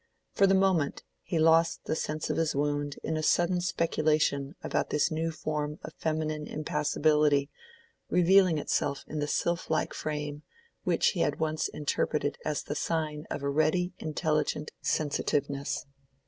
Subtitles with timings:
[0.33, 4.89] For the moment he lost the sense of his wound in a sudden speculation about
[4.89, 7.51] this new form of feminine impassibility
[8.09, 10.41] revealing itself in the sylph like frame
[10.85, 15.85] which he had once interpreted as the sign of a ready intelligent sensitiveness.